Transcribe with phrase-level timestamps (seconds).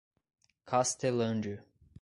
[0.65, 1.63] Castelândia